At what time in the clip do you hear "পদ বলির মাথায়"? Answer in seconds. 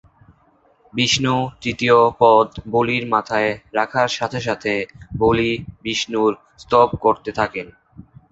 2.19-3.51